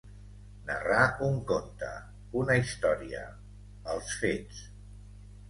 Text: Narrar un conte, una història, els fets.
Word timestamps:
Narrar 0.69 1.03
un 1.27 1.37
conte, 1.51 1.89
una 2.41 2.57
història, 2.63 3.23
els 3.95 4.11
fets. 4.25 4.65